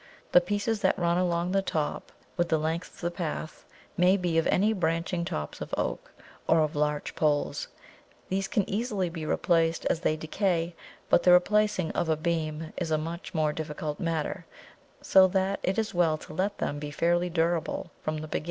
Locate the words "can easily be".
8.47-9.27